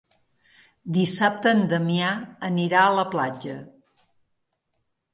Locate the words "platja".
3.15-3.63